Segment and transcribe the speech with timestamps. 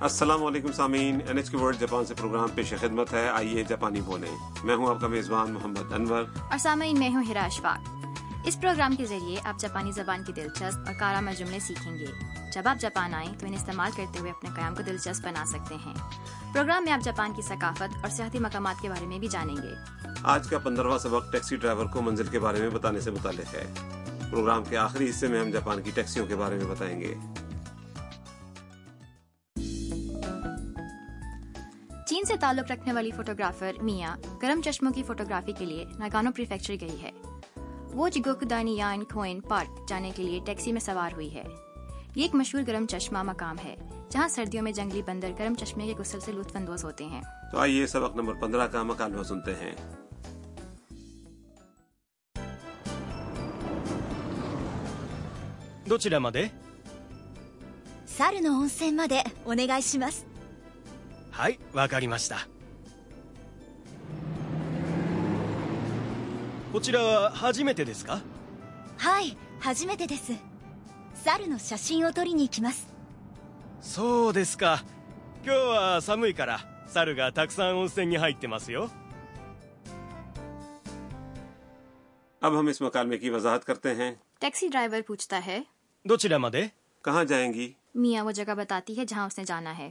[0.00, 4.00] السلام علیکم سامعین N H K world Japan سے پروگرام پیش خدمت ہے۔ آئیے جاپانی
[4.00, 7.88] بولیں۔ میں ہوں آپ کا میزبان محمد انور۔ اور سامعین میں ہوں ہرا اشفاق۔
[8.44, 12.06] اس پروگرام کے ذریعے آپ جاپانی زبان کی دلچسپ اور کارآمد جملے سیکھیں گے۔
[12.54, 15.76] جب آپ جاپان آئیں تو انہیں استعمال کرتے ہوئے اپنے قیام کو دلچسپ بنا سکتے
[15.86, 15.94] ہیں۔
[16.54, 19.74] پروگرام میں آپ جاپان کی ثقافت اور سیاحتی مقامات کے بارے میں بھی جانیں گے۔
[20.22, 23.74] آج کا پندرہواں سبق ٹیکسی ڈرائیور کو منزل کے بارے میں بتانے سے متعلق ہے۔
[24.30, 27.14] پروگرام کے آخری حصے میں ہم جاپان کی ٹیکسیوں کے بارے میں بتائیں گے۔
[32.08, 36.74] چین سے تعلق رکھنے والی فوٹوگرافر میاں گرم چشموں کی فوٹوگرافی کے لیے ناگانو پریفیکچر
[36.80, 37.10] گئی ہے۔
[37.92, 41.42] وہ جگوکدانی یان کھوئن پارک جانے کے لیے ٹیکسی میں سوار ہوئی ہے۔
[42.14, 43.76] یہ ایک مشہور گرم چشمہ مقام ہے
[44.10, 47.58] جہاں سردیوں میں جنگلی بندر گرم چشمے کے غسل سے لطف اندوز ہوتے ہیں۔ تو
[47.58, 49.74] آئیے سبق نمبر پندرہ کا مکالمہ سنتے ہیں۔
[58.16, 59.22] سر نو سین مدے
[61.37, 62.47] はいわかりました
[66.71, 68.21] こちらは初めてですか
[68.97, 70.33] はい初めてです
[71.13, 72.87] 猿の写真を撮りに行きます
[73.81, 74.83] そうですか
[75.45, 78.89] 今日は寒いから猿がたくさん温泉に入ってますよ
[82.41, 85.59] اب ہم اس مکالمے کی وضاحت کرتے ہیں ٹیکسی ڈرائیور پوچھتا ہے
[86.05, 86.69] どちらまで
[87.03, 89.89] کہاں جائیں گی میاں وہ جگہ بتاتی ہے جہاں اس نے جانا ہے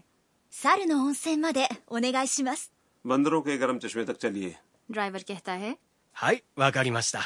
[0.53, 2.70] سر نو سین مدے اونے گا شمس
[3.06, 4.52] بندروں کے گرم چشمے تک چلیے
[4.90, 5.72] ڈرائیور کہتا ہے
[6.16, 7.20] ہائی واکاری ماستا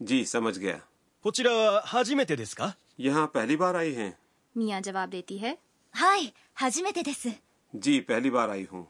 [0.00, 0.76] جی سمجھ گیا
[1.24, 1.52] کوچرا
[1.86, 4.10] حاجی میں تیرے کا یہاں پہلی بار آئی ہیں
[4.54, 5.54] میاں جواب دیتی ہے
[5.94, 7.28] ہائی حاجی میں تیرے
[7.74, 8.84] جی پہلی بار آئی ہوں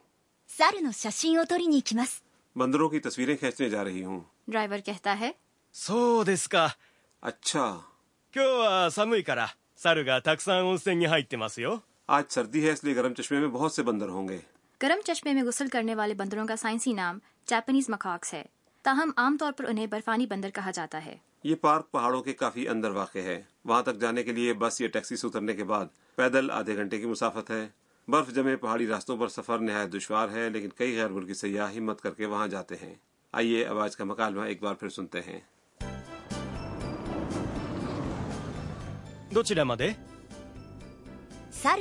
[0.50, 2.20] سر نو ششین او توری نی مس
[2.56, 5.30] بندروں کی تصویریں کھینچنے جا رہی ہوں ڈرائیور کہتا ہے
[5.74, 6.66] سو دس کا
[7.22, 7.66] اچھا
[8.34, 11.76] کیوں سمئی کرا سر گا تاکسان سے نی ہائتے ماس یو
[12.08, 14.38] آج سردی ہے اس لیے گرم چشمے میں بہت سے بندر ہوں گے۔
[14.82, 18.44] گرم چشمے میں غسل کرنے والے بندروں کا سائنسی نام جاپنیز مکاکس ہے۔
[18.82, 22.68] تاہم عام طور پر انہیں برفانی بندر کہا جاتا ہے۔ یہ پارک پہاڑوں کے کافی
[22.68, 25.86] اندر واقع ہے۔ وہاں تک جانے کے لیے بس یا ٹیکسی سے اترنے کے بعد
[26.16, 27.68] پیدل آدھے گھنٹے کی مسافت ہے۔
[28.08, 32.00] برف جمے پہاڑی راستوں پر سفر نہایت دشوار ہے لیکن کئی غیر ملکی سیاح ہمت
[32.00, 32.94] کر کے وہاں جاتے ہیں۔
[33.32, 35.40] آئیے آواز کا مکالمہ ایک بار پھر سنتے ہیں۔
[41.62, 41.78] سر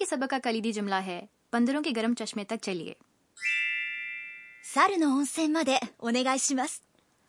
[0.00, 2.94] کے سبق کا کلیدی جملہ ہے بندروں کے گرم چشمے تک چلیے۔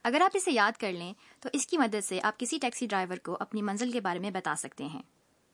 [0.03, 3.17] اگر آپ اسے یاد کر لیں تو اس کی مدد سے آپ کسی ٹیکسی ڈرائیور
[3.17, 5.01] کو اپنی منزل کے بارے میں بتا سکتے ہیں۔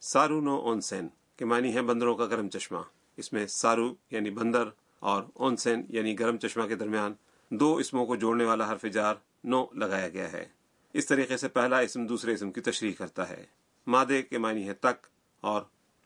[0.02, 1.08] سارو نو اونسین
[1.38, 2.80] کے معنی ہے بندروں کا گرم چشمہ۔
[3.18, 7.14] اس میں سارو یعنی بندر اور اونسین یعنی گرم چشمہ کے درمیان
[7.50, 10.46] دو اسموں کو جوڑنے والا حرف جار نو لگایا گیا ہے۔
[10.94, 13.46] اس طریقے سے پہلا اسم دوسرے اسم کی تشریح کرتا ہے۔
[13.88, 15.08] مادے کے معنی ہے تک
[15.42, 15.62] اور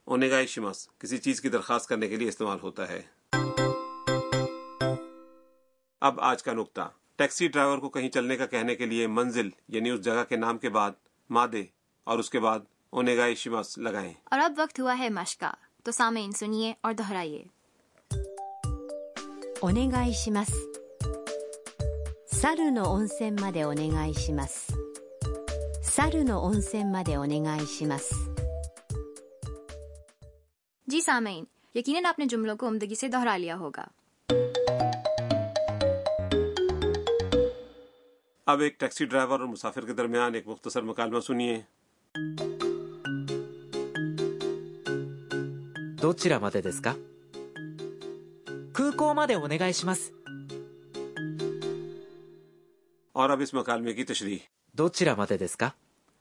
[0.08, 3.02] اونگائی شماس کسی چیز کی درخواست کرنے کے لیے استعمال ہوتا ہے
[6.02, 9.90] اب آج کا نقطہ ٹیکسی ڈرائیور کو کہیں چلنے کا کہنے کے لیے منزل یعنی
[9.90, 10.92] اس جگہ کے نام کے بعد
[11.30, 11.64] مادے
[12.04, 12.60] اور اس کے بعد
[12.90, 15.52] اونگائی شماس لگائیں اور اب وقت ہوا ہے مشکا
[15.84, 17.44] تو سامعین سنیے اور دہرائیے
[19.62, 20.52] اونیگائی شماس
[22.42, 24.66] سارو نو اونسین مدے اونگائی شماس
[25.84, 28.14] سارو نو اونسین مدے اونگائی شماس
[30.91, 33.85] جی سامعین یقیناً آپ نے جملوں کو عمدگی سے دہرا لیا ہوگا
[38.47, 41.61] اب ایک ٹیکسی ڈرائیور اور مسافر کے درمیان ایک مختصر مکالمہ سنیے
[46.01, 46.95] どちらまでですか
[48.73, 50.13] 空港までお願いします
[53.15, 54.39] اور اب اس مکالمے کی تشریح
[54.75, 55.75] どちらまでですか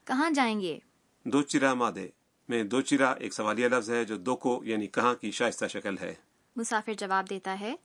[0.06, 0.78] کہاں جائیں گے
[1.26, 2.08] دو چرا مادے
[2.51, 5.97] میں دو چرا ایک سوالیہ لفظ ہے جو دو کو یعنی کہاں کی شائستہ شکل
[5.97, 6.13] ہے۔
[6.55, 7.75] مسافر جواب دیتا ہے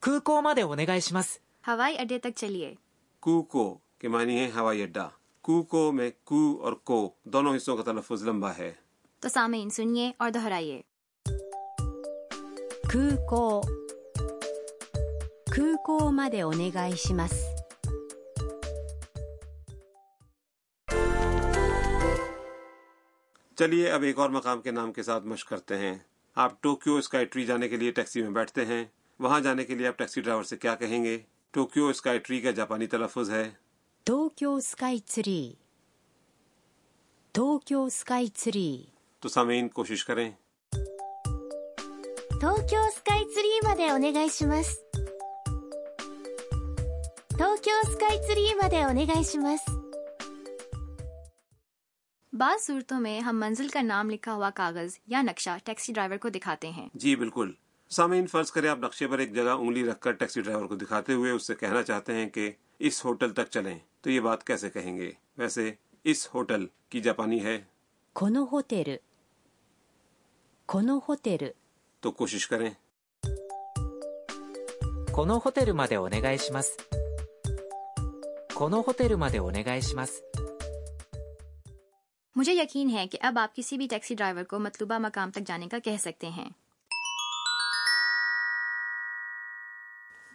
[0.00, 0.40] کو
[1.66, 2.74] ہوائی اڈے تک چلیے۔
[3.20, 5.08] کو کو کے معنی ہے ہوائی اڈا
[5.40, 8.72] کو کو میں کو اور کو دونوں حصوں کا تلفظ لمبا ہے۔
[9.18, 10.80] تو سامعین سنیے اور دہرائیے۔
[13.28, 13.62] کو
[15.84, 16.42] کو مدے
[23.56, 25.94] چلیے اب ایک اور مقام کے نام کے ساتھ مشق کرتے ہیں۔
[26.34, 28.84] آپ ٹوکیو اسکائی ٹری جانے کے لیے ٹیکسی میں بیٹھتے ہیں۔
[29.18, 31.18] وہاں جانے کے لیے آپ ٹیکسی ڈرائیور سے کیا کہیں گے؟
[31.50, 33.50] ٹوکیو اسکائی ٹری کا جاپانی تلفظ ہے۔
[34.04, 34.54] Tokyo
[35.14, 35.52] Skytree.
[37.32, 37.84] Tokyo
[38.42, 38.82] Skytree.
[39.20, 40.30] تو سامعین کوشش کریں۔
[42.40, 44.78] ٹوکیو اسکائی ٹری مدے اونیگائی شمس
[47.28, 49.81] ٹوکیو اسکائی ٹری مدے اونیگائی شمس
[52.32, 56.28] بعض صورتوں میں ہم منزل کا نام لکھا ہوا کاغذ یا نقشہ ٹیکسی ڈرائیور کو
[56.28, 57.52] دکھاتے ہیں۔ جی بالکل۔
[57.90, 61.12] سامعین فرض کریں آپ نقشے پر ایک جگہ انگلی رکھ کر ٹیکسی ڈرائیور کو دکھاتے
[61.12, 64.70] ہوئے اس سے کہنا چاہتے ہیں کہ اس ہوٹل تک چلیں۔ تو یہ بات کیسے
[64.70, 65.72] کہیں گے؟ ویسے
[66.04, 67.60] اس ہوٹل کی جاپانی ہے۔
[68.14, 68.86] کھونو ہوتےر
[70.66, 71.40] کھونو ہوتےر
[72.00, 72.70] تو کوشش کریں۔
[75.12, 76.70] کونو ہوتےر مدے ہونے گا اس مس
[78.54, 80.10] کونو ہوتےر مدے ہونے گا اس مس
[82.36, 85.68] مجھے یقین ہے کہ اب آپ کسی بھی ٹیکسی ڈرائیور کو مطلوبہ مقام تک جانے
[85.68, 86.50] کا کہہ سکتے ہیں۔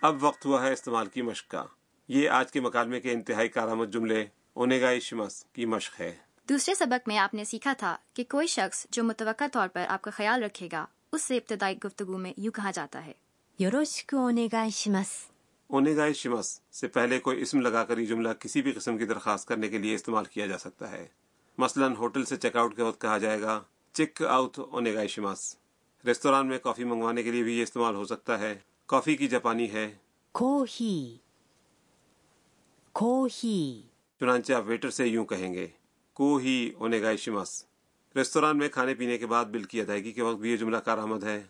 [0.02, 1.66] اب وقت ہوا ہے استعمال کی مشق کا۔
[2.08, 6.16] یہ آج کے مکالمے کے انتہائی کارآمد جملے اونیگا شمس کی مشق ہے۔
[6.50, 10.02] دوسرے سبق میں آپ نے سیکھا تھا کہ کوئی شخص جو متوقع طور پر آپ
[10.02, 13.14] کا خیال رکھے گا اس سے ابتدائی گفتگو میں یوں کہا جاتا ہے۔
[13.60, 19.06] یوروشک اونیگا شمس سے پہلے کوئی اسم لگا کر یہ جملہ کسی بھی قسم کی
[19.06, 21.08] درخواست کرنے کے لیے استعمال کیا جا سکتا ہے۔
[21.58, 23.62] مثلا ہوٹل سے چیک آؤٹ کے وقت کہا جائے گا
[23.94, 25.56] چیک آؤٹ اونیگائی شماس
[26.06, 29.72] ریستوران میں کافی منگوانے کے لیے بھی یہ استعمال ہو سکتا ہے۔ کافی کی جاپانی
[29.72, 29.96] ہے۔
[34.20, 35.68] چنانچہ آپ ویٹر سے یوں کہیں گے
[36.14, 37.66] کوہی اونیگائی شماس
[38.16, 41.24] ریستوران میں کھانے پینے کے بعد بل کی ادائیگی کے وقت بھی یہ جملہ کارآمد
[41.24, 41.44] ہے۔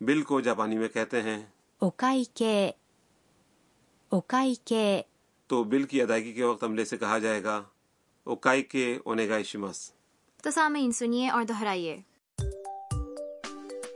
[0.00, 1.46] بل کو جاپانی میں کہتے ہیں۔
[1.78, 2.70] اوکائی کے
[4.08, 5.02] اوکائی کے
[5.46, 7.62] تو بل کی ادائیگی کے وقت عملے سے کہا جائے گا
[8.27, 9.91] اوکائی کے اونیگائی شمس
[10.43, 11.97] تو سامعین سنیے اور دہرائیے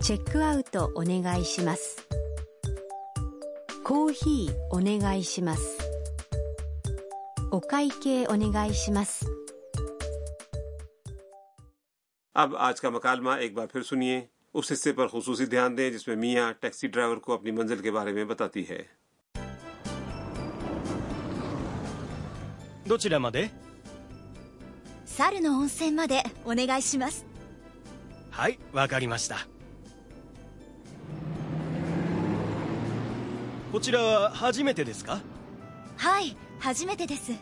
[0.04, 2.06] チェックアウトお願いします
[3.86, 5.78] コーヒーお願いします
[7.52, 9.26] お会計お願いします
[12.36, 14.20] اب آج کا مکالمہ ایک بار پھر سنیے
[14.54, 17.92] اس حصے پر خصوصی دھیان دیں جس میں میاں ٹیکسی ڈرائیور کو اپنی منزل کے
[17.92, 18.84] بارے میں بتاتی ہے
[22.88, 23.50] どちらまで
[25.19, 27.27] 猿の温泉までお願いします
[28.31, 29.49] はいわかりました
[33.73, 35.21] こちらは初めてですか
[35.97, 37.33] はい初めてです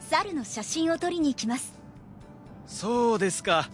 [0.00, 1.74] 猿の写真を撮りに行きます
[2.66, 3.68] そうですか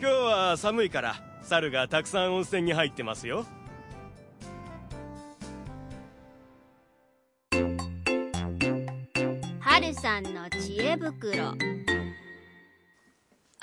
[0.00, 3.46] 今日は寒いから猿がたくさん温泉に入ってますよ
[9.60, 11.83] はるさんの知恵袋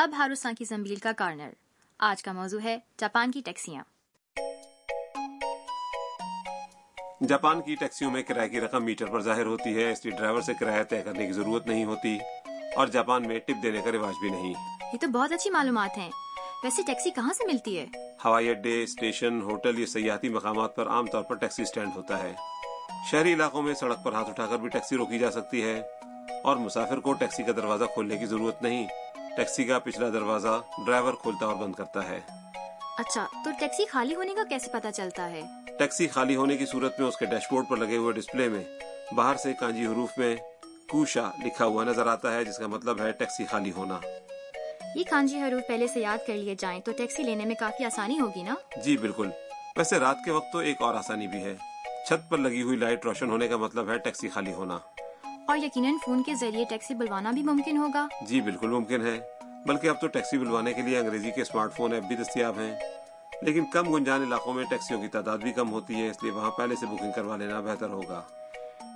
[0.02, 1.50] اب ہاروساں کی زمبیل کا کارنر۔
[2.00, 3.84] آج کا موضوع ہے جاپان کی ٹیکسیاں۔
[7.28, 10.42] جاپان کی ٹیکسیوں میں کرایہ کی رقم میٹر پر ظاہر ہوتی ہے اس لیے ڈرائیور
[10.42, 12.18] سے کرایہ طے کرنے کی ضرورت نہیں ہوتی۔
[12.76, 14.54] اور جاپان میں ٹپ دینے کا رواج بھی نہیں۔
[14.94, 16.10] یہ تو بہت اچھی معلومات ہیں۔
[16.64, 17.86] ویسے ٹیکسی کہاں سے ملتی ہے؟
[18.26, 22.34] ہوائی اڈے اسٹیشن ہوٹل یا سیاحتی مقامات پر عام طور پر ٹیکسی اسٹینڈ ہوتا ہے۔
[23.12, 25.82] شہری علاقوں میں سڑک پر ہاتھ اٹھا کر بھی ٹیکسی روکی جا سکتی ہے۔
[26.44, 28.88] اور مسافر کو ٹیکسی کا دروازہ کھولنے کی ضرورت نہیں۔
[29.36, 32.20] ٹیکسی کا پچھلا دروازہ ڈرائیور کھولتا اور بند کرتا ہے۔
[32.98, 35.42] اچھا تو ٹیکسی خالی ہونے کا کیسے پتا چلتا ہے؟
[35.80, 38.64] ٹیکسی خالی ہونے کی صورت میں اس کے ڈیش بورڈ پر لگے ہوئے ڈسپلے میں
[39.16, 40.36] باہر سے کانجی حروف میں
[40.90, 44.00] کوشا لکھا ہوا نظر آتا ہے جس کا مطلب ہے ٹیکسی خالی ہونا۔
[44.96, 48.20] یہ کانجی حروف پہلے سے یاد کر لیے جائیں تو ٹیکسی لینے میں کافی آسانی
[48.20, 49.30] ہوگی نا؟ جی بالکل۔
[49.78, 51.56] ویسے رات کے وقت تو ایک اور آسانی بھی ہے۔
[52.08, 54.78] چھت پر لگی ہوئی لائٹ روشن ہونے کا مطلب ہے ٹیکسی خالی ہونا۔
[55.52, 59.20] اور یقیناً فون کے ذریعے ٹیکسی بلوانا بھی ممکن ہوگا۔ جی بالکل ممکن ہے۔
[59.68, 62.80] بلکہ اب تو ٹیکسی بلوانے کے لیے انگریزی کے اسمارٹ فون ایپ بھی دستیاب ہیں۔
[63.42, 66.52] لیکن کم گنجان علاقوں میں ٹیکسیوں کی تعداد بھی کم ہوتی ہے اس لیے وہاں
[66.52, 68.22] پہلے سے بکنگ کروا لینا بہتر ہوگا۔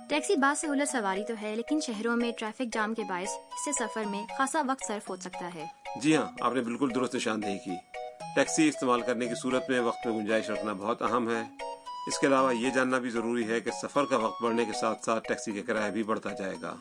[0.08, 3.84] ٹیکسی بعض سہولت سواری تو ہے لیکن شہروں میں ٹریفک جام کے باعث اس سے
[3.84, 5.64] سفر میں خاصا وقت صرف ہو سکتا ہے۔
[5.96, 7.76] جی ہاں آپ نے بالکل درست نشاندہی کی۔
[8.34, 11.65] ٹیکسی استعمال کرنے کی صورت میں وقت میں گنجائش رکھنا بہت اہم ہے۔
[12.06, 15.04] اس کے علاوہ یہ جاننا بھی ضروری ہے کہ سفر کا وقت بڑھنے کے ساتھ
[15.04, 16.76] ساتھ ٹیکسی کا کرایہ بھی بڑھتا جائے گا۔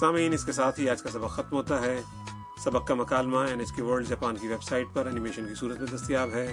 [0.00, 2.00] سامعین، اس کے ساتھ ہی آج کا سبق ختم ہوتا ہے۔
[2.64, 5.78] سبق کا مکالمہ N H K world Japan کی ویب سائٹ پر اینیمیشن کی صورت
[5.78, 6.52] میں دستیاب ہے۔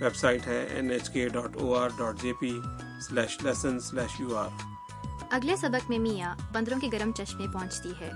[0.00, 2.58] ویب سائٹ ہے N H K dot O R dot J P
[3.08, 4.71] slash lesson slash U R
[5.32, 8.10] اگلے سبق میں میاں بندروں کے گرم چشمے پہنچتی ہے۔